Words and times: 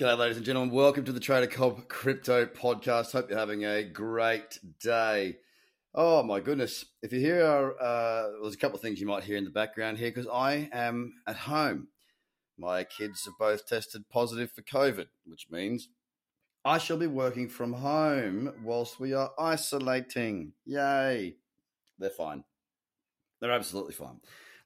G'day, 0.00 0.16
ladies 0.16 0.38
and 0.38 0.46
gentlemen. 0.46 0.74
Welcome 0.74 1.04
to 1.04 1.12
the 1.12 1.20
Trader 1.20 1.46
Cobb 1.46 1.86
Crypto 1.88 2.46
Podcast. 2.46 3.12
Hope 3.12 3.28
you're 3.28 3.38
having 3.38 3.66
a 3.66 3.84
great 3.84 4.58
day. 4.82 5.36
Oh 5.94 6.22
my 6.22 6.40
goodness! 6.40 6.86
If 7.02 7.12
you 7.12 7.20
hear, 7.20 7.74
uh, 7.78 8.28
there's 8.40 8.54
a 8.54 8.56
couple 8.56 8.76
of 8.76 8.80
things 8.80 8.98
you 8.98 9.06
might 9.06 9.24
hear 9.24 9.36
in 9.36 9.44
the 9.44 9.50
background 9.50 9.98
here 9.98 10.08
because 10.10 10.26
I 10.26 10.70
am 10.72 11.12
at 11.26 11.36
home. 11.36 11.88
My 12.56 12.82
kids 12.82 13.26
have 13.26 13.34
both 13.38 13.66
tested 13.66 14.08
positive 14.08 14.50
for 14.50 14.62
COVID, 14.62 15.08
which 15.26 15.48
means 15.50 15.90
I 16.64 16.78
shall 16.78 16.96
be 16.96 17.06
working 17.06 17.50
from 17.50 17.74
home 17.74 18.54
whilst 18.64 19.00
we 19.00 19.12
are 19.12 19.32
isolating. 19.38 20.54
Yay! 20.64 21.34
They're 21.98 22.08
fine. 22.08 22.44
They're 23.42 23.52
absolutely 23.52 23.92
fine 23.92 24.20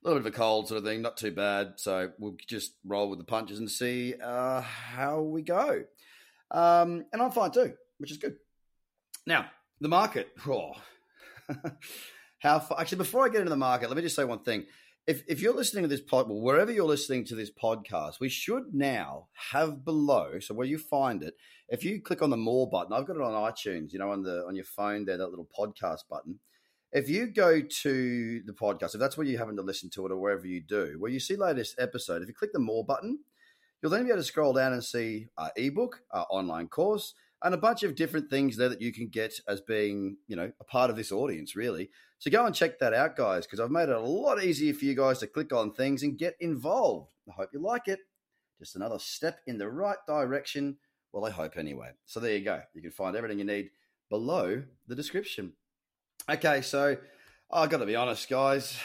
little 0.05 0.21
bit 0.21 0.29
of 0.29 0.35
a 0.35 0.37
cold 0.37 0.69
sort 0.69 0.79
of 0.79 0.85
thing, 0.85 1.03
not 1.03 1.17
too 1.17 1.33
bad. 1.33 1.75
So 1.77 2.11
we'll 2.19 2.37
just 2.47 2.75
roll 2.85 3.09
with 3.09 3.19
the 3.19 3.25
punches 3.25 3.59
and 3.59 3.71
see 3.71 4.15
uh, 4.23 4.61
how 4.61 5.23
we 5.23 5.43
go. 5.43 5.85
Um, 6.51 7.07
and 7.13 7.23
I'm 7.23 7.31
fine 7.31 7.51
too, 7.51 7.73
which 7.99 8.11
is 8.11 8.19
good. 8.19 8.37
Now, 9.27 9.47
the 9.81 9.89
market. 9.89 10.29
Oh, 10.47 10.73
how 12.39 12.59
far, 12.59 12.81
actually, 12.81 12.99
before 12.99 13.25
I 13.25 13.29
get 13.29 13.41
into 13.41 13.51
the 13.51 13.57
market, 13.57 13.89
let 13.89 13.97
me 13.97 14.03
just 14.03 14.17
say 14.17 14.25
one 14.25 14.43
thing. 14.43 14.65
If, 15.07 15.23
if 15.29 15.43
you're 15.43 15.55
listening 15.55 15.83
to 15.83 15.89
this 15.89 16.01
pod, 16.01 16.29
well, 16.29 16.41
wherever 16.41 16.73
you're 16.73 16.87
listening 16.87 17.27
to 17.27 17.35
this 17.35 17.51
podcast, 17.51 18.21
we 18.21 18.31
should 18.31 18.73
now 18.73 19.29
have 19.51 19.85
below. 19.85 20.39
So 20.41 20.55
where 20.55 20.67
you 20.67 20.79
find 20.79 21.23
it, 21.23 21.35
if 21.69 21.85
you 21.85 22.01
click 22.01 22.23
on 22.23 22.31
the 22.31 22.39
more 22.39 22.69
button, 22.69 22.95
I've 22.95 23.07
got 23.07 23.17
it 23.17 23.23
on 23.23 23.53
iTunes. 23.53 23.93
You 23.93 23.99
know, 23.99 24.11
on 24.11 24.23
the 24.23 24.45
on 24.47 24.55
your 24.55 24.65
phone 24.65 25.05
there, 25.05 25.19
that 25.19 25.29
little 25.29 25.49
podcast 25.59 26.09
button 26.09 26.39
if 26.95 27.09
you 27.09 27.27
go 27.27 27.61
to 27.61 28.41
the 28.47 28.53
podcast, 28.53 28.95
if 28.95 29.01
that's 29.01 29.17
where 29.17 29.27
you 29.27 29.37
happen 29.37 29.57
to 29.57 29.63
listen 29.63 29.91
to 29.91 30.07
it 30.07 30.13
or 30.13 30.17
wherever 30.17 30.47
you 30.47 30.63
do, 30.63 30.95
where 31.01 31.11
you 31.11 31.19
see 31.19 31.35
latest 31.35 31.75
episode, 31.79 32.23
if 32.23 32.29
you 32.29 32.35
click 32.35 32.53
the 32.53 32.61
more 32.61 32.85
button, 32.85 33.19
you'll 33.83 33.91
then 33.91 34.05
be 34.05 34.11
able 34.11 34.21
to 34.21 34.25
scroll 34.25 34.53
down 34.53 34.73
and 34.73 34.85
see 34.85 35.27
our 35.37 35.51
ebook, 35.57 36.03
our 36.13 36.25
online 36.31 36.69
course, 36.69 37.15
and 37.43 37.53
a 37.53 37.59
bunch 37.59 37.83
of 37.83 37.97
different 37.97 38.31
things 38.31 38.57
there 38.57 38.69
that 38.69 38.81
you 38.81 38.93
can 38.93 39.09
get 39.09 39.35
as 39.49 39.61
being, 39.61 40.17
you 40.29 40.37
know, 40.37 40.53
a 40.61 40.65
part 40.65 40.89
of 40.89 40.95
this 40.95 41.11
audience, 41.11 41.57
really. 41.57 41.91
So 42.21 42.31
go 42.31 42.47
and 42.47 42.55
check 42.55 42.79
that 42.79 42.95
out, 42.95 43.17
guys, 43.17 43.45
because 43.45 43.59
I've 43.59 43.73
made 43.73 43.89
it 43.89 43.97
a 43.97 44.01
lot 44.01 44.43
easier 44.43 44.73
for 44.73 44.85
you 44.85 44.95
guys 44.95 45.19
to 45.19 45.27
click 45.27 45.53
on 45.53 45.73
things 45.73 46.05
and 46.05 46.17
get 46.17 46.37
involved. 46.39 47.11
I 47.29 47.33
hope 47.33 47.51
you 47.53 47.61
like 47.61 47.89
it. 47.89 47.99
Just 48.61 48.77
another 48.77 49.01
step 49.01 49.41
in 49.49 49.59
the 49.59 49.69
right 49.69 49.99
direction. 50.07 50.77
Well, 51.13 51.27
I 51.27 51.31
hope 51.31 51.57
anyway. 51.57 51.91
So 52.07 52.21
there 52.21 52.37
you 52.37 52.45
go. 52.45 52.61
You 52.73 52.83
can 52.83 52.93
find 52.93 53.17
everything 53.17 53.41
you 53.41 53.45
need 53.45 53.71
below 54.09 54.63
the 54.87 54.95
description. 54.95 55.55
Okay, 56.27 56.63
so 56.63 56.97
I 57.53 57.67
got 57.67 57.79
to 57.79 57.87
be 57.87 57.97
honest, 57.97 58.31
guys. 58.31 58.79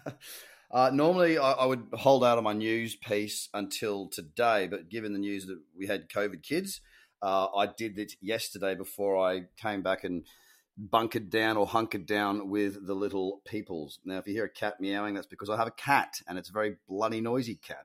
uh, 0.70 0.90
normally, 0.94 1.36
I, 1.36 1.52
I, 1.52 1.66
would 1.66 1.88
hold 1.92 2.24
out 2.24 2.38
on 2.38 2.44
my 2.44 2.54
news 2.54 2.96
piece 2.96 3.50
until 3.52 4.08
today, 4.08 4.66
but 4.66 4.88
given 4.88 5.12
the 5.12 5.18
news 5.18 5.44
that 5.44 5.58
we 5.76 5.86
had 5.88 6.08
COVID 6.08 6.42
kids, 6.42 6.80
uh, 7.22 7.48
I 7.54 7.66
did 7.66 7.98
it 7.98 8.14
yesterday 8.22 8.74
before 8.74 9.18
I 9.18 9.42
came 9.58 9.82
back 9.82 10.04
and 10.04 10.24
bunkered 10.78 11.28
down 11.28 11.58
or 11.58 11.66
hunkered 11.66 12.06
down 12.06 12.48
with 12.48 12.86
the 12.86 12.94
little 12.94 13.42
peoples. 13.44 13.98
Now, 14.02 14.16
if 14.16 14.26
you 14.26 14.32
hear 14.32 14.46
a 14.46 14.50
cat 14.50 14.80
meowing, 14.80 15.12
that's 15.12 15.26
because 15.26 15.50
I 15.50 15.58
have 15.58 15.68
a 15.68 15.72
cat, 15.72 16.22
and 16.26 16.38
it's 16.38 16.48
a 16.48 16.54
very 16.54 16.76
bloody, 16.88 17.20
noisy 17.20 17.56
cat. 17.56 17.84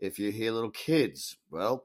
If 0.00 0.18
you 0.18 0.32
hear 0.32 0.50
little 0.50 0.70
kids, 0.70 1.36
well, 1.48 1.84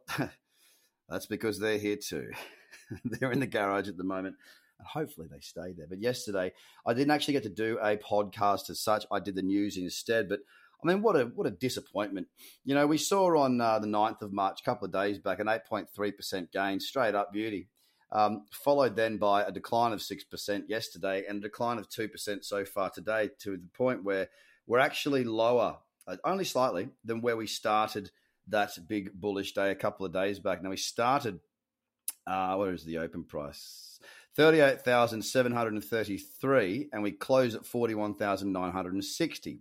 that's 1.07 1.27
because 1.27 1.59
they're 1.59 1.77
here 1.77 1.97
too. 1.97 2.31
they're 3.05 3.31
in 3.31 3.41
the 3.41 3.45
garage 3.45 3.87
at 3.87 3.97
the 3.97 4.03
moment 4.03 4.37
and 4.81 4.87
hopefully 4.87 5.27
they 5.31 5.39
stay 5.39 5.73
there. 5.75 5.87
But 5.87 6.01
yesterday, 6.01 6.51
I 6.85 6.93
didn't 6.93 7.11
actually 7.11 7.35
get 7.35 7.43
to 7.43 7.49
do 7.49 7.77
a 7.81 7.97
podcast 7.97 8.69
as 8.69 8.79
such. 8.79 9.05
I 9.11 9.19
did 9.19 9.35
the 9.35 9.41
news 9.41 9.77
instead. 9.77 10.27
But 10.27 10.39
I 10.83 10.87
mean, 10.87 11.01
what 11.01 11.15
a 11.15 11.25
what 11.25 11.47
a 11.47 11.51
disappointment. 11.51 12.27
You 12.65 12.75
know, 12.75 12.87
we 12.87 12.97
saw 12.97 13.37
on 13.37 13.61
uh, 13.61 13.79
the 13.79 13.87
9th 13.87 14.21
of 14.23 14.33
March, 14.33 14.61
a 14.61 14.63
couple 14.63 14.85
of 14.85 14.93
days 14.93 15.19
back, 15.19 15.39
an 15.39 15.47
8.3% 15.47 16.51
gain, 16.51 16.79
straight 16.79 17.15
up 17.15 17.31
beauty. 17.31 17.67
Um, 18.13 18.43
followed 18.51 18.97
then 18.97 19.17
by 19.17 19.43
a 19.43 19.53
decline 19.53 19.93
of 19.93 19.99
6% 19.99 20.63
yesterday 20.67 21.23
and 21.29 21.37
a 21.37 21.47
decline 21.47 21.77
of 21.77 21.87
2% 21.87 22.43
so 22.43 22.65
far 22.65 22.89
today 22.89 23.29
to 23.39 23.51
the 23.51 23.69
point 23.73 24.03
where 24.03 24.27
we're 24.67 24.79
actually 24.79 25.23
lower, 25.23 25.77
uh, 26.05 26.17
only 26.25 26.43
slightly, 26.43 26.89
than 27.05 27.21
where 27.21 27.37
we 27.37 27.47
started 27.47 28.11
that 28.49 28.77
big 28.89 29.13
bullish 29.13 29.53
day 29.53 29.71
a 29.71 29.75
couple 29.75 30.05
of 30.05 30.11
days 30.11 30.39
back. 30.39 30.61
Now, 30.61 30.71
we 30.71 30.75
started, 30.75 31.39
uh, 32.27 32.55
what 32.55 32.67
is 32.67 32.83
the 32.83 32.97
open 32.97 33.23
price? 33.23 33.91
38,733 34.35 36.89
and 36.93 37.03
we 37.03 37.11
close 37.11 37.55
at 37.55 37.65
41,960. 37.65 39.59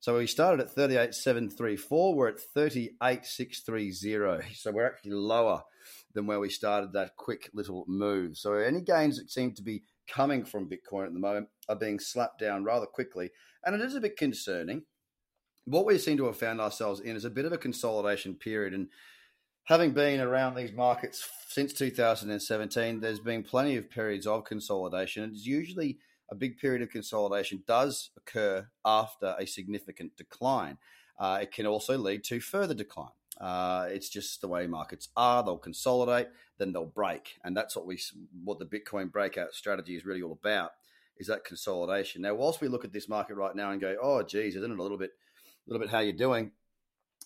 So 0.00 0.18
we 0.18 0.26
started 0.26 0.60
at 0.60 0.74
38,734. 0.74 2.14
We're 2.14 2.28
at 2.28 2.40
38,630. 2.40 4.54
So 4.58 4.72
we're 4.72 4.86
actually 4.86 5.12
lower 5.12 5.62
than 6.14 6.26
where 6.26 6.40
we 6.40 6.48
started 6.48 6.92
that 6.92 7.16
quick 7.16 7.50
little 7.54 7.84
move. 7.86 8.36
So 8.36 8.54
any 8.54 8.80
gains 8.80 9.18
that 9.18 9.30
seem 9.30 9.54
to 9.54 9.62
be 9.62 9.84
coming 10.08 10.44
from 10.44 10.68
Bitcoin 10.68 11.06
at 11.06 11.12
the 11.12 11.20
moment 11.20 11.48
are 11.68 11.76
being 11.76 12.00
slapped 12.00 12.40
down 12.40 12.64
rather 12.64 12.86
quickly. 12.86 13.30
And 13.64 13.74
it 13.74 13.80
is 13.80 13.94
a 13.94 14.00
bit 14.00 14.16
concerning. 14.16 14.82
What 15.64 15.86
we 15.86 15.96
seem 15.98 16.16
to 16.16 16.26
have 16.26 16.36
found 16.36 16.60
ourselves 16.60 17.00
in 17.00 17.14
is 17.14 17.24
a 17.24 17.30
bit 17.30 17.44
of 17.44 17.52
a 17.52 17.58
consolidation 17.58 18.34
period. 18.34 18.74
And 18.74 18.88
having 19.64 19.92
been 19.92 20.20
around 20.20 20.54
these 20.54 20.72
markets 20.72 21.28
since 21.48 21.72
2017, 21.72 23.00
there's 23.00 23.20
been 23.20 23.42
plenty 23.42 23.76
of 23.76 23.90
periods 23.90 24.26
of 24.26 24.44
consolidation. 24.44 25.30
It's 25.30 25.46
usually 25.46 25.98
a 26.30 26.34
big 26.34 26.58
period 26.58 26.82
of 26.82 26.90
consolidation 26.90 27.62
does 27.66 28.10
occur 28.16 28.68
after 28.84 29.36
a 29.38 29.46
significant 29.46 30.16
decline. 30.16 30.78
Uh, 31.18 31.40
it 31.42 31.52
can 31.52 31.66
also 31.66 31.98
lead 31.98 32.24
to 32.24 32.40
further 32.40 32.74
decline. 32.74 33.10
Uh, 33.40 33.86
it's 33.90 34.08
just 34.08 34.40
the 34.40 34.48
way 34.48 34.66
markets 34.66 35.08
are. 35.16 35.42
They'll 35.42 35.58
consolidate, 35.58 36.28
then 36.58 36.72
they'll 36.72 36.86
break, 36.86 37.38
and 37.44 37.56
that's 37.56 37.76
what 37.76 37.86
we 37.86 37.98
what 38.44 38.58
the 38.58 38.66
Bitcoin 38.66 39.10
breakout 39.10 39.52
strategy 39.52 39.96
is 39.96 40.04
really 40.04 40.22
all 40.22 40.32
about. 40.32 40.72
Is 41.18 41.26
that 41.26 41.44
consolidation? 41.44 42.22
Now, 42.22 42.34
whilst 42.34 42.60
we 42.60 42.68
look 42.68 42.84
at 42.84 42.92
this 42.92 43.08
market 43.08 43.34
right 43.34 43.54
now 43.54 43.70
and 43.70 43.80
go, 43.80 43.96
"Oh, 44.00 44.22
geez, 44.22 44.56
isn't 44.56 44.70
it 44.70 44.78
a 44.78 44.82
little 44.82 44.98
bit, 44.98 45.10
a 45.10 45.70
little 45.70 45.84
bit 45.84 45.90
how 45.90 46.00
you're 46.00 46.12
doing?" 46.12 46.52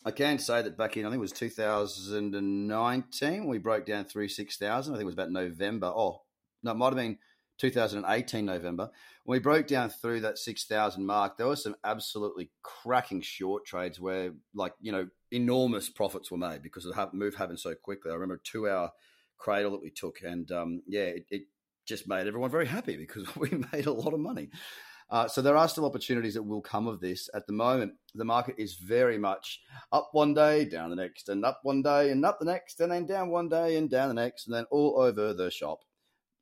I 0.06 0.12
can 0.12 0.38
say 0.38 0.62
that 0.62 0.78
back 0.78 0.96
in, 0.96 1.04
I 1.04 1.08
think 1.08 1.18
it 1.18 1.20
was 1.20 1.32
2019, 1.32 3.46
we 3.48 3.58
broke 3.58 3.86
down 3.86 4.04
through 4.04 4.28
6,000. 4.28 4.94
I 4.94 4.96
think 4.96 5.02
it 5.02 5.04
was 5.04 5.16
about 5.16 5.32
November. 5.32 5.88
Oh, 5.88 6.22
no, 6.62 6.70
it 6.70 6.76
might 6.76 6.86
have 6.86 6.94
been 6.94 7.18
2018 7.58 8.46
November. 8.46 8.88
When 9.24 9.34
we 9.34 9.42
broke 9.42 9.66
down 9.66 9.90
through 9.90 10.20
that 10.20 10.38
6,000 10.38 11.04
mark, 11.04 11.36
there 11.36 11.48
were 11.48 11.56
some 11.56 11.74
absolutely 11.82 12.52
cracking 12.62 13.20
short 13.20 13.64
trades 13.64 13.98
where, 13.98 14.30
like, 14.54 14.74
you 14.80 14.92
know, 14.92 15.08
enormous 15.32 15.90
profits 15.90 16.30
were 16.30 16.38
made 16.38 16.62
because 16.62 16.84
the 16.84 17.10
move 17.12 17.34
happened 17.34 17.58
so 17.58 17.74
quickly. 17.74 18.12
I 18.12 18.14
remember 18.14 18.36
a 18.36 18.48
two 18.48 18.68
hour 18.68 18.92
cradle 19.38 19.72
that 19.72 19.82
we 19.82 19.90
took, 19.90 20.22
and 20.22 20.48
um, 20.52 20.82
yeah, 20.86 21.00
it, 21.00 21.26
it 21.30 21.42
just 21.84 22.06
made 22.06 22.28
everyone 22.28 22.52
very 22.52 22.66
happy 22.66 22.96
because 22.96 23.26
we 23.36 23.50
made 23.72 23.86
a 23.86 23.92
lot 23.92 24.14
of 24.14 24.20
money. 24.20 24.50
Uh, 25.08 25.28
so 25.28 25.40
there 25.40 25.56
are 25.56 25.68
still 25.68 25.84
opportunities 25.84 26.34
that 26.34 26.42
will 26.42 26.60
come 26.60 26.88
of 26.88 27.00
this. 27.00 27.30
At 27.32 27.46
the 27.46 27.52
moment, 27.52 27.94
the 28.14 28.24
market 28.24 28.56
is 28.58 28.74
very 28.74 29.18
much 29.18 29.60
up 29.92 30.08
one 30.12 30.34
day, 30.34 30.64
down 30.64 30.90
the 30.90 30.96
next, 30.96 31.28
and 31.28 31.44
up 31.44 31.60
one 31.62 31.82
day, 31.82 32.10
and 32.10 32.24
up 32.24 32.38
the 32.40 32.44
next, 32.44 32.80
and 32.80 32.90
then 32.90 33.06
down 33.06 33.30
one 33.30 33.48
day, 33.48 33.76
and 33.76 33.88
down 33.88 34.08
the 34.08 34.14
next, 34.14 34.46
and 34.46 34.54
then 34.54 34.66
all 34.70 35.00
over 35.00 35.32
the 35.32 35.50
shop. 35.50 35.84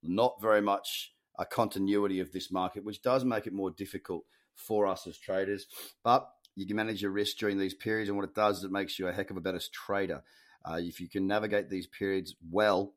Not 0.02 0.40
very 0.40 0.62
much 0.62 1.12
a 1.38 1.44
continuity 1.44 2.20
of 2.20 2.32
this 2.32 2.50
market, 2.50 2.84
which 2.84 3.02
does 3.02 3.24
make 3.24 3.46
it 3.46 3.52
more 3.52 3.70
difficult 3.70 4.24
for 4.54 4.86
us 4.86 5.06
as 5.06 5.18
traders. 5.18 5.66
But 6.02 6.26
you 6.54 6.66
can 6.66 6.76
manage 6.76 7.02
your 7.02 7.10
risk 7.10 7.36
during 7.36 7.58
these 7.58 7.74
periods, 7.74 8.08
and 8.08 8.16
what 8.16 8.28
it 8.28 8.34
does 8.34 8.58
is 8.58 8.64
it 8.64 8.70
makes 8.70 8.98
you 8.98 9.08
a 9.08 9.12
heck 9.12 9.30
of 9.30 9.36
a 9.36 9.42
better 9.42 9.60
trader. 9.72 10.22
Uh, 10.64 10.78
if 10.80 11.00
you 11.00 11.08
can 11.10 11.26
navigate 11.26 11.68
these 11.68 11.86
periods 11.86 12.34
well, 12.50 12.94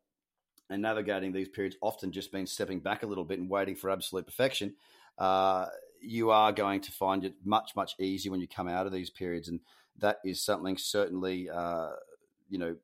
and 0.69 0.81
navigating 0.81 1.31
these 1.31 1.47
periods 1.49 1.77
often 1.81 2.11
just 2.11 2.33
means 2.33 2.51
stepping 2.51 2.79
back 2.79 3.03
a 3.03 3.07
little 3.07 3.23
bit 3.23 3.39
and 3.39 3.49
waiting 3.49 3.75
for 3.75 3.89
absolute 3.89 4.25
perfection 4.25 4.75
uh, 5.17 5.67
you 6.01 6.31
are 6.31 6.51
going 6.51 6.81
to 6.81 6.91
find 6.91 7.23
it 7.23 7.33
much, 7.43 7.71
much 7.75 7.93
easier 7.99 8.31
when 8.31 8.41
you 8.41 8.47
come 8.47 8.67
out 8.67 8.85
of 8.85 8.91
these 8.91 9.09
periods. 9.09 9.47
And 9.47 9.59
that 9.99 10.17
is 10.23 10.43
something 10.43 10.77
certainly, 10.77 11.49
uh, 11.49 11.89
you 12.49 12.59
know, 12.59 12.75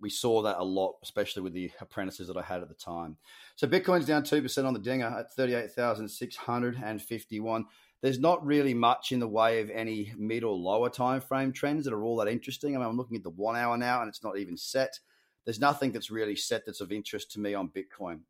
we 0.00 0.08
saw 0.08 0.40
that 0.42 0.58
a 0.58 0.64
lot, 0.64 0.94
especially 1.02 1.42
with 1.42 1.52
the 1.52 1.68
apprentices 1.80 2.28
that 2.28 2.36
I 2.36 2.42
had 2.42 2.62
at 2.62 2.68
the 2.68 2.74
time. 2.74 3.16
So 3.56 3.66
Bitcoin's 3.66 4.06
down 4.06 4.22
2% 4.22 4.64
on 4.64 4.72
the 4.72 4.78
dinger 4.78 5.06
at 5.06 5.34
38,651. 5.34 7.66
There's 8.00 8.20
not 8.20 8.46
really 8.46 8.74
much 8.74 9.10
in 9.12 9.18
the 9.18 9.26
way 9.26 9.60
of 9.60 9.70
any 9.70 10.12
mid 10.16 10.44
or 10.44 10.54
lower 10.54 10.90
time 10.90 11.20
frame 11.20 11.50
trends 11.52 11.84
that 11.84 11.94
are 11.94 12.04
all 12.04 12.16
that 12.18 12.28
interesting. 12.28 12.76
I 12.76 12.78
mean, 12.78 12.86
I'm 12.88 12.96
looking 12.96 13.16
at 13.16 13.24
the 13.24 13.30
one 13.30 13.56
hour 13.56 13.76
now 13.76 14.00
and 14.00 14.08
it's 14.08 14.22
not 14.22 14.38
even 14.38 14.56
set. 14.56 15.00
There's 15.44 15.58
nothing 15.60 15.90
that's 15.92 16.10
really 16.10 16.36
set 16.36 16.64
that's 16.66 16.80
of 16.80 16.92
interest 16.92 17.32
to 17.32 17.40
me 17.40 17.54
on 17.54 17.70
Bitcoin. 17.70 18.20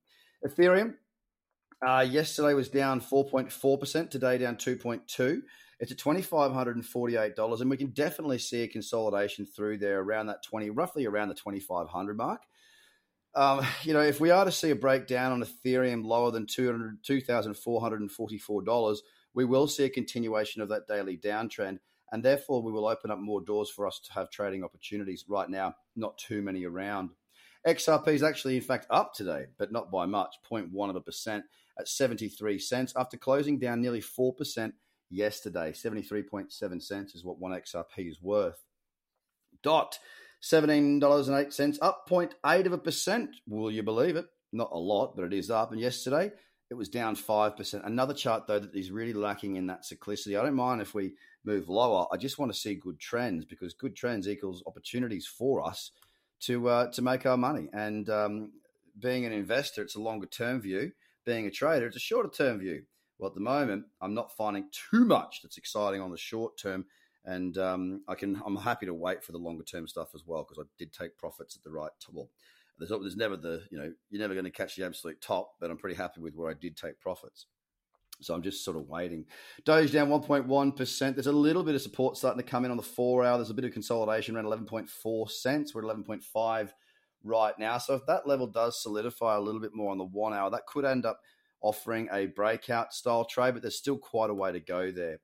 Ethereum, 0.47 0.95
uh, 1.87 2.01
yesterday 2.01 2.55
was 2.55 2.69
down 2.69 3.01
4.4%, 3.01 4.11
today 4.11 4.39
down 4.39 4.57
2.2. 4.57 5.43
It's 5.81 5.93
at 5.93 5.99
$2,548, 5.99 7.61
and 7.61 7.71
we 7.71 7.77
can 7.77 7.89
definitely 7.89 8.39
see 8.39 8.63
a 8.63 8.69
consolidation 8.69 9.45
through 9.45 9.79
there 9.79 10.01
around 10.01 10.27
that 10.27 10.45
20, 10.45 10.71
roughly 10.71 11.07
around 11.07 11.29
the 11.29 11.35
2,500 11.35 12.17
mark. 12.17 12.43
Um, 13.35 13.67
you 13.83 13.93
know, 13.93 14.01
if 14.01 14.21
we 14.21 14.31
are 14.31 14.45
to 14.45 14.53
see 14.53 14.71
a 14.71 14.77
breakdown 14.77 15.33
on 15.33 15.43
Ethereum 15.43 16.05
lower 16.05 16.31
than 16.31 16.47
$2,444, 16.47 18.99
we 19.35 19.45
will 19.45 19.67
see 19.67 19.85
a 19.85 19.91
continuation 19.91 20.63
of 20.63 20.69
that 20.69 20.87
daily 20.87 21.19
downtrend. 21.19 21.81
and 22.13 22.23
therefore 22.23 22.63
we 22.63 22.71
will 22.71 22.87
open 22.87 23.11
up 23.11 23.19
more 23.19 23.41
doors 23.41 23.69
for 23.69 23.89
us 23.89 23.99
to 23.99 24.13
have 24.13 24.31
trading 24.31 24.63
opportunities. 24.63 25.25
Right 25.27 25.51
now, 25.51 25.75
not 25.97 26.17
too 26.17 26.43
many 26.43 26.65
around. 26.65 27.11
XRP 27.67 28.09
is 28.09 28.23
actually, 28.23 28.57
in 28.57 28.63
fact, 28.63 28.87
up 28.91 29.15
today, 29.15 29.47
but 29.59 29.73
not 29.73 29.91
by 29.91 30.07
much, 30.07 30.37
0.1 30.49 30.91
of 30.91 30.97
a 30.97 31.01
percent 31.01 31.45
at 31.79 31.89
73 31.89 32.59
cents 32.59 32.93
after 32.97 33.17
closing 33.17 33.59
down 33.59 33.81
nearly 33.81 34.01
4% 34.01 34.73
yesterday. 35.11 35.73
73.7 35.73 36.83
cents 36.83 37.15
is 37.15 37.25
what 37.25 37.39
one 37.39 37.53
XRP 37.53 38.11
is 38.11 38.21
worth. 38.21 38.63
Dot, 39.63 39.99
$17.08, 40.43 41.79
up 41.81 42.09
0.8 42.09 42.67
of 42.67 42.73
a 42.73 42.79
percent. 42.79 43.31
Will 43.47 43.71
you 43.71 43.83
believe 43.83 44.17
it? 44.17 44.27
Not 44.53 44.71
a 44.73 44.79
lot, 44.79 45.17
but 45.17 45.25
it 45.25 45.33
is 45.33 45.51
up. 45.51 45.73
And 45.73 45.81
yesterday, 45.81 46.33
it 46.71 46.75
was 46.75 46.89
down 46.89 47.17
5%. 47.17 47.87
Another 47.87 48.15
chart, 48.15 48.47
though, 48.47 48.59
that 48.59 48.75
is 48.75 48.91
really 48.91 49.13
lacking 49.13 49.57
in 49.57 49.67
that 49.67 49.85
cyclicity. 49.85 50.39
I 50.39 50.43
don't 50.43 50.55
mind 50.55 50.81
if 50.81 50.95
we 50.95 51.15
move 51.45 51.69
lower. 51.69 52.07
I 52.13 52.17
just 52.17 52.39
want 52.39 52.53
to 52.53 52.59
see 52.59 52.75
good 52.75 52.99
trends 52.99 53.45
because 53.45 53.75
good 53.75 53.97
trends 53.97 54.29
equals 54.29 54.63
opportunities 54.67 55.27
for 55.27 55.67
us 55.67 55.91
to 56.41 56.69
uh, 56.69 56.91
to 56.93 57.03
make 57.03 57.27
our 57.27 57.37
money. 57.37 57.69
And 57.73 58.09
um, 58.09 58.53
being 58.99 59.25
an 59.25 59.33
investor, 59.33 59.83
it's 59.83 59.95
a 59.95 60.01
longer 60.01 60.27
term 60.27 60.61
view. 60.61 60.93
Being 61.25 61.47
a 61.47 61.51
trader, 61.51 61.87
it's 61.87 61.97
a 61.97 62.01
shorter 62.01 62.29
term 62.29 62.59
view. 62.59 62.83
Well, 63.19 63.29
at 63.29 63.35
the 63.35 63.41
moment, 63.41 63.85
I'm 64.01 64.15
not 64.15 64.37
finding 64.37 64.69
too 64.91 65.05
much 65.05 65.41
that's 65.43 65.59
exciting 65.59 66.01
on 66.01 66.11
the 66.11 66.19
short 66.19 66.59
term, 66.59 66.85
and 67.25 67.57
um, 67.59 68.03
I 68.09 68.15
can 68.15 68.41
I'm 68.45 68.57
happy 68.57 68.87
to 68.87 68.95
wait 68.95 69.23
for 69.25 69.33
the 69.33 69.39
longer 69.39 69.65
term 69.65 69.87
stuff 69.87 70.09
as 70.15 70.23
well 70.27 70.45
because 70.47 70.63
I 70.63 70.69
did 70.79 70.93
take 70.93 71.17
profits 71.17 71.57
at 71.57 71.63
the 71.63 71.71
right 71.71 71.93
time. 72.05 72.17
Well, 72.17 72.31
there's, 72.79 72.91
there's 72.91 73.17
never 73.17 73.37
the 73.37 73.63
you 73.71 73.79
know 73.79 73.93
you're 74.11 74.21
never 74.21 74.35
going 74.35 74.45
to 74.45 74.51
catch 74.51 74.77
the 74.77 74.85
absolute 74.85 75.21
top, 75.21 75.53
but 75.61 75.71
I'm 75.71 75.79
pretty 75.79 75.97
happy 75.97 76.21
with 76.21 76.35
where 76.35 76.51
I 76.51 76.55
did 76.55 76.77
take 76.77 77.01
profits. 77.01 77.47
So 78.21 78.35
I'm 78.35 78.43
just 78.43 78.65
sort 78.65 78.77
of 78.77 78.89
waiting. 78.89 79.27
Doge 79.65 79.91
down 79.91 80.09
1.1%. 80.09 81.15
There's 81.15 81.27
a 81.27 81.33
little 81.33 81.65
bit 81.65 81.75
of 81.75 81.83
support 81.83 82.17
starting 82.17 82.43
to 82.43 82.49
come 82.49 82.65
in 82.65 82.71
on 82.71 82.77
the 82.77 82.83
four 82.83 83.25
hour. 83.25 83.39
There's 83.39 83.51
a 83.51 83.55
bit 83.55 83.65
of 83.65 83.73
consolidation 83.73 84.37
around 84.37 84.45
11.4 84.45 85.31
cents. 85.31 85.75
We're 85.75 85.91
at 85.91 85.97
11.5 85.97 86.71
right 87.25 87.59
now. 87.59 87.79
So 87.79 87.95
if 87.95 88.07
that 88.07 88.27
level 88.27 88.47
does 88.47 88.83
solidify 88.83 89.37
a 89.37 89.41
little 89.41 89.61
bit 89.61 89.75
more 89.75 89.91
on 89.91 89.99
the 89.99 90.05
one 90.05 90.35
hour, 90.35 90.51
that 90.51 90.67
could 90.67 90.85
end 90.85 91.07
up 91.07 91.21
offering 91.61 92.09
a 92.13 92.27
breakout 92.27 92.93
style 92.93 93.25
trade, 93.25 93.55
but 93.55 93.63
there's 93.63 93.79
still 93.79 93.99
quite 93.99 94.31
a 94.31 94.35
way 94.35 94.53
to 94.53 94.61
go 94.61 94.91
there. 94.91 95.19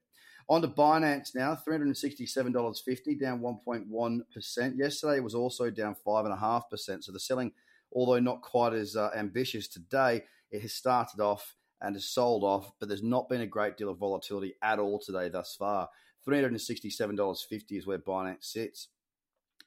On 0.49 0.61
to 0.63 0.69
Binance 0.69 1.35
now, 1.35 1.57
$367.50, 1.69 3.21
down 3.21 3.41
1.1%. 3.41 4.79
Yesterday 4.79 5.21
was 5.21 5.35
also 5.35 5.71
down 5.71 5.95
5.5%. 6.05 7.05
So 7.05 7.13
the 7.13 7.21
selling, 7.21 7.53
although 7.93 8.19
not 8.19 8.43
quite 8.43 8.73
as 8.73 8.97
uh, 8.97 9.11
ambitious 9.15 9.69
today, 9.69 10.25
it 10.51 10.63
has 10.63 10.73
started 10.73 11.21
off 11.21 11.55
and 11.81 11.95
has 11.95 12.07
sold 12.07 12.43
off, 12.43 12.73
but 12.81 12.89
there's 12.89 13.03
not 13.03 13.29
been 13.29 13.43
a 13.43 13.47
great 13.47 13.77
deal 13.77 13.91
of 13.91 13.99
volatility 13.99 14.55
at 14.63 14.79
all 14.79 14.99
today 14.99 15.29
thus 15.29 15.55
far. 15.57 15.89
$367.50 16.27 17.79
is 17.79 17.87
where 17.87 17.99
Binance 17.99 18.45
sits. 18.45 18.89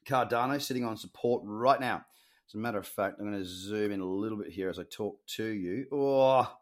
Cardano 0.06 0.62
sitting 0.62 0.84
on 0.84 0.98
support 0.98 1.42
right 1.46 1.80
now. 1.80 2.06
As 2.48 2.56
a 2.56 2.58
matter 2.58 2.78
of 2.78 2.88
fact, 2.88 3.20
I'm 3.20 3.30
going 3.30 3.40
to 3.40 3.48
zoom 3.48 3.92
in 3.92 4.00
a 4.00 4.06
little 4.06 4.38
bit 4.38 4.52
here 4.52 4.70
as 4.70 4.80
I 4.80 4.84
talk 4.84 5.26
to 5.38 5.46
you. 5.46 5.88
Oh, 5.92 6.56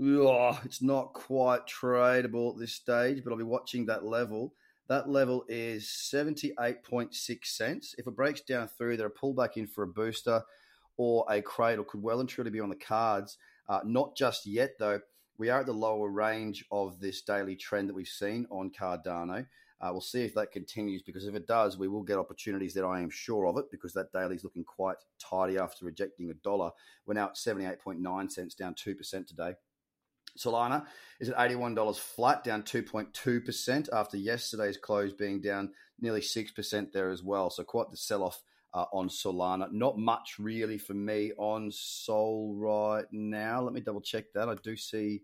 oh, 0.00 0.60
it's 0.64 0.82
not 0.82 1.12
quite 1.12 1.66
tradable 1.66 2.52
at 2.52 2.60
this 2.60 2.74
stage, 2.74 3.22
but 3.24 3.30
I'll 3.30 3.38
be 3.38 3.44
watching 3.44 3.86
that 3.86 4.04
level. 4.04 4.54
That 4.88 5.08
level 5.08 5.44
is 5.48 5.86
78.6 5.86 7.44
cents. 7.44 7.94
If 7.98 8.06
it 8.06 8.16
breaks 8.16 8.42
down 8.42 8.68
through 8.68 8.96
there, 8.96 9.06
a 9.06 9.10
pullback 9.10 9.56
in 9.56 9.66
for 9.66 9.84
a 9.84 9.88
booster 9.88 10.42
or 10.96 11.24
a 11.30 11.40
cradle 11.40 11.84
could 11.84 12.02
well 12.02 12.20
and 12.20 12.28
truly 12.28 12.50
be 12.50 12.60
on 12.60 12.68
the 12.68 12.76
cards. 12.76 13.38
Uh, 13.68 13.80
not 13.84 14.16
just 14.16 14.46
yet, 14.46 14.72
though. 14.78 15.00
We 15.38 15.48
are 15.48 15.60
at 15.60 15.66
the 15.66 15.72
lower 15.72 16.08
range 16.08 16.64
of 16.70 17.00
this 17.00 17.22
daily 17.22 17.56
trend 17.56 17.88
that 17.88 17.94
we've 17.94 18.06
seen 18.06 18.46
on 18.50 18.70
Cardano. 18.70 19.46
Uh, 19.80 19.88
we'll 19.90 20.00
see 20.00 20.22
if 20.22 20.34
that 20.34 20.52
continues 20.52 21.02
because 21.02 21.26
if 21.26 21.34
it 21.34 21.46
does, 21.46 21.76
we 21.76 21.88
will 21.88 22.04
get 22.04 22.18
opportunities 22.18 22.74
that 22.74 22.84
I 22.84 23.00
am 23.00 23.10
sure 23.10 23.46
of 23.46 23.56
it 23.56 23.64
because 23.70 23.92
that 23.94 24.12
daily 24.12 24.36
is 24.36 24.44
looking 24.44 24.62
quite 24.62 24.96
tidy 25.18 25.58
after 25.58 25.84
rejecting 25.84 26.30
a 26.30 26.34
dollar. 26.34 26.70
We're 27.04 27.14
now 27.14 27.26
at 27.26 27.34
78.9 27.34 28.30
cents, 28.30 28.54
down 28.54 28.74
2% 28.74 29.26
today. 29.26 29.54
Solana 30.38 30.86
is 31.20 31.28
at 31.28 31.36
$81 31.36 31.98
flat, 31.98 32.44
down 32.44 32.62
2.2% 32.62 33.88
after 33.92 34.16
yesterday's 34.16 34.76
close 34.76 35.12
being 35.12 35.40
down 35.40 35.72
nearly 36.00 36.20
6% 36.20 36.92
there 36.92 37.10
as 37.10 37.22
well. 37.22 37.50
So 37.50 37.64
quite 37.64 37.90
the 37.90 37.96
sell 37.96 38.22
off 38.22 38.42
uh, 38.74 38.86
on 38.92 39.08
Solana. 39.08 39.70
Not 39.72 39.98
much 39.98 40.36
really 40.38 40.78
for 40.78 40.94
me 40.94 41.32
on 41.36 41.70
Sol 41.70 42.54
right 42.56 43.06
now. 43.12 43.62
Let 43.62 43.72
me 43.72 43.80
double 43.80 44.00
check 44.00 44.32
that. 44.34 44.48
I 44.48 44.54
do 44.62 44.76
see 44.76 45.22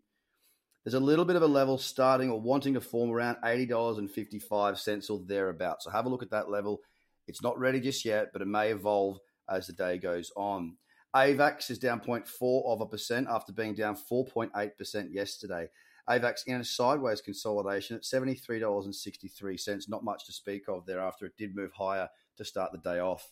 there's 0.85 0.95
a 0.95 1.01
little 1.01 1.25
bit 1.25 1.37
of 1.37 1.43
a 1.43 1.47
level 1.47 1.79
starting 1.79 2.31
or 2.31 2.41
wanting 2.41 2.75
to 2.75 2.81
form 2.81 3.11
around 3.11 3.37
$80.55 3.45 5.11
or 5.11 5.21
thereabouts. 5.27 5.85
So 5.85 5.91
have 5.91 6.07
a 6.07 6.09
look 6.09 6.23
at 6.23 6.31
that 6.31 6.51
level. 6.51 6.81
It's 7.27 7.43
not 7.43 7.59
ready 7.59 7.81
just 7.81 8.05
yet, 8.05 8.33
but 8.33 8.43
it 8.43 8.49
may 8.49 8.71
evolve 8.71 9.19
as 9.51 9.67
the 9.67 9.73
day 9.73 9.99
goes 9.99 10.33
on. 10.37 10.77
AVAX 11.15 11.71
is 11.71 11.79
down 11.79 12.01
0.4 12.01 12.67
of 12.67 12.81
a 12.81 12.87
percent 12.87 13.29
after 13.31 13.53
being 13.53 13.75
down 13.75 13.97
4.8% 13.97 15.13
yesterday. 15.13 15.69
AVAX 16.09 16.47
in 16.47 16.61
a 16.61 16.65
sideways 16.65 17.21
consolidation 17.21 17.97
at 17.97 18.03
$73.63. 18.03 19.89
Not 19.89 20.05
much 20.05 20.25
to 20.27 20.33
speak 20.33 20.69
of 20.69 20.87
there 20.87 21.01
after 21.01 21.27
it 21.27 21.37
did 21.37 21.55
move 21.55 21.73
higher 21.73 22.09
to 22.37 22.45
start 22.45 22.73
the 22.73 22.79
day 22.79 23.01
off. 23.01 23.31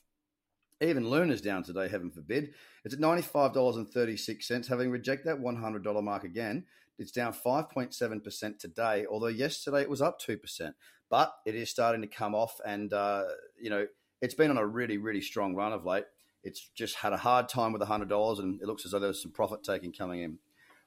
Even 0.80 1.08
Luna's 1.08 1.40
down 1.40 1.62
today, 1.62 1.88
heaven 1.88 2.10
forbid. 2.10 2.52
It's 2.84 2.94
at 2.94 3.00
$95.36, 3.00 4.68
having 4.68 4.90
rejected 4.90 5.26
that 5.26 5.40
$100 5.40 6.02
mark 6.02 6.24
again. 6.24 6.64
It's 6.98 7.12
down 7.12 7.32
5.7% 7.32 8.58
today, 8.58 9.06
although 9.10 9.26
yesterday 9.28 9.82
it 9.82 9.90
was 9.90 10.02
up 10.02 10.20
2%. 10.20 10.74
But 11.08 11.34
it 11.46 11.54
is 11.54 11.70
starting 11.70 12.02
to 12.02 12.08
come 12.08 12.34
off, 12.34 12.60
and, 12.66 12.92
uh, 12.92 13.24
you 13.60 13.70
know, 13.70 13.86
it's 14.20 14.34
been 14.34 14.50
on 14.50 14.58
a 14.58 14.66
really, 14.66 14.98
really 14.98 15.20
strong 15.20 15.54
run 15.54 15.72
of 15.72 15.86
late. 15.86 16.04
It's 16.42 16.68
just 16.74 16.96
had 16.96 17.12
a 17.12 17.18
hard 17.18 17.48
time 17.48 17.72
with 17.72 17.82
$100, 17.82 18.38
and 18.38 18.60
it 18.60 18.66
looks 18.66 18.84
as 18.84 18.92
though 18.92 18.98
there's 18.98 19.22
some 19.22 19.32
profit 19.32 19.62
taking 19.62 19.92
coming 19.92 20.20
in. 20.20 20.38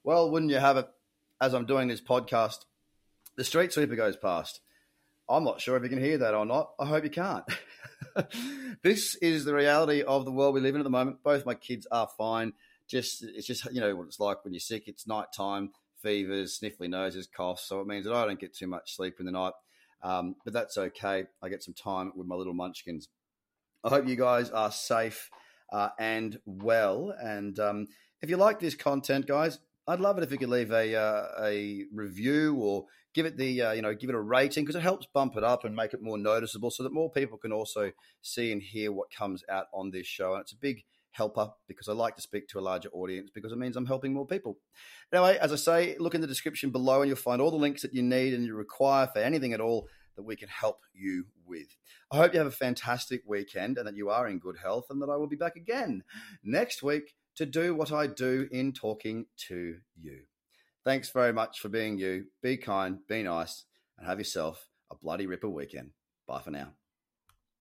Well, 0.03 0.29
wouldn't 0.29 0.51
you 0.51 0.59
have 0.59 0.77
it? 0.77 0.87
As 1.41 1.53
I'm 1.53 1.65
doing 1.65 1.87
this 1.87 2.01
podcast, 2.01 2.65
the 3.37 3.43
street 3.43 3.71
sweeper 3.71 3.95
goes 3.95 4.17
past. 4.17 4.59
I'm 5.29 5.43
not 5.43 5.61
sure 5.61 5.77
if 5.77 5.83
you 5.83 5.89
can 5.89 6.01
hear 6.01 6.17
that 6.17 6.33
or 6.33 6.45
not. 6.45 6.71
I 6.79 6.85
hope 6.85 7.03
you 7.03 7.09
can't. 7.09 7.45
this 8.83 9.15
is 9.15 9.45
the 9.45 9.53
reality 9.53 10.01
of 10.01 10.25
the 10.25 10.31
world 10.31 10.53
we 10.53 10.61
live 10.61 10.75
in 10.75 10.81
at 10.81 10.83
the 10.83 10.89
moment. 10.89 11.23
Both 11.23 11.45
my 11.45 11.55
kids 11.55 11.87
are 11.91 12.09
fine. 12.17 12.53
Just 12.87 13.23
it's 13.23 13.45
just 13.45 13.65
you 13.71 13.81
know 13.81 13.95
what 13.95 14.07
it's 14.07 14.19
like 14.19 14.43
when 14.43 14.53
you're 14.53 14.59
sick. 14.59 14.87
It's 14.87 15.07
night 15.07 15.27
time, 15.35 15.71
fevers, 16.01 16.59
sniffly 16.59 16.89
noses, 16.89 17.27
coughs. 17.27 17.63
So 17.63 17.81
it 17.81 17.87
means 17.87 18.05
that 18.05 18.13
I 18.13 18.25
don't 18.25 18.39
get 18.39 18.55
too 18.55 18.67
much 18.67 18.95
sleep 18.95 19.15
in 19.19 19.25
the 19.25 19.31
night. 19.31 19.53
Um, 20.01 20.35
but 20.43 20.53
that's 20.53 20.77
okay. 20.77 21.25
I 21.41 21.49
get 21.49 21.63
some 21.63 21.73
time 21.73 22.13
with 22.15 22.27
my 22.27 22.35
little 22.35 22.53
munchkins. 22.53 23.09
I 23.83 23.89
hope 23.89 24.07
you 24.07 24.15
guys 24.15 24.49
are 24.49 24.71
safe 24.71 25.29
uh, 25.71 25.89
and 25.99 26.39
well. 26.45 27.13
And 27.21 27.59
um, 27.59 27.87
if 28.21 28.29
you 28.29 28.37
like 28.37 28.59
this 28.59 28.75
content, 28.75 29.27
guys, 29.27 29.59
I'd 29.89 29.99
love 29.99 30.19
it 30.19 30.23
if 30.23 30.31
you 30.31 30.37
could 30.37 30.49
leave 30.49 30.71
a 30.71 30.95
uh, 30.95 31.25
a 31.43 31.85
review 31.91 32.55
or 32.55 32.85
give 33.15 33.25
it 33.25 33.37
the 33.37 33.61
uh, 33.63 33.71
you 33.71 33.81
know 33.81 33.95
give 33.95 34.11
it 34.11 34.15
a 34.15 34.21
rating 34.21 34.63
because 34.63 34.75
it 34.75 34.83
helps 34.83 35.07
bump 35.11 35.35
it 35.35 35.43
up 35.43 35.65
and 35.65 35.75
make 35.75 35.95
it 35.95 36.01
more 36.01 36.17
noticeable 36.17 36.69
so 36.69 36.83
that 36.83 36.93
more 36.93 37.09
people 37.09 37.39
can 37.39 37.51
also 37.51 37.91
see 38.21 38.51
and 38.51 38.61
hear 38.61 38.91
what 38.91 39.11
comes 39.11 39.43
out 39.49 39.65
on 39.73 39.89
this 39.89 40.05
show 40.05 40.33
and 40.33 40.41
it's 40.41 40.53
a 40.53 40.57
big 40.57 40.83
helper 41.11 41.49
because 41.67 41.89
I 41.89 41.93
like 41.93 42.15
to 42.17 42.21
speak 42.21 42.47
to 42.49 42.59
a 42.59 42.61
larger 42.61 42.89
audience 42.89 43.31
because 43.33 43.51
it 43.51 43.57
means 43.57 43.75
I'm 43.75 43.87
helping 43.87 44.13
more 44.13 44.27
people. 44.27 44.57
Anyway, 45.11 45.39
as 45.41 45.51
I 45.51 45.55
say, 45.55 45.95
look 45.99 46.13
in 46.13 46.21
the 46.21 46.27
description 46.27 46.69
below 46.69 47.01
and 47.01 47.09
you'll 47.09 47.17
find 47.17 47.41
all 47.41 47.49
the 47.49 47.57
links 47.57 47.81
that 47.81 47.95
you 47.95 48.03
need 48.03 48.35
and 48.35 48.45
you 48.45 48.53
require 48.53 49.07
for 49.07 49.17
anything 49.17 49.53
at 49.53 49.59
all 49.59 49.87
that 50.15 50.23
we 50.23 50.35
can 50.35 50.49
help 50.49 50.81
you 50.93 51.25
with. 51.47 51.75
I 52.11 52.17
hope 52.17 52.33
you 52.33 52.39
have 52.39 52.47
a 52.47 52.51
fantastic 52.51 53.23
weekend 53.25 53.79
and 53.79 53.87
that 53.87 53.95
you 53.95 54.11
are 54.11 54.27
in 54.27 54.37
good 54.37 54.57
health 54.61 54.85
and 54.91 55.01
that 55.01 55.09
I 55.09 55.15
will 55.15 55.27
be 55.27 55.35
back 55.35 55.55
again 55.55 56.03
next 56.43 56.83
week 56.83 57.15
to 57.39 57.45
do 57.45 57.73
what 57.73 57.93
I 57.93 58.05
do 58.05 58.49
in 58.51 58.73
talking 58.73 59.25
to 59.47 59.77
you. 59.97 60.19
Thanks 60.83 61.09
very 61.09 61.31
much 61.31 61.61
for 61.61 61.69
being 61.69 61.97
you. 61.97 62.25
Be 62.43 62.57
kind, 62.57 62.97
be 63.07 63.23
nice, 63.23 63.63
and 63.97 64.05
have 64.05 64.17
yourself 64.17 64.67
a 64.91 64.95
bloody 64.95 65.25
ripper 65.25 65.47
weekend. 65.47 65.91
Bye 66.27 66.41
for 66.41 66.51
now. 66.51 66.73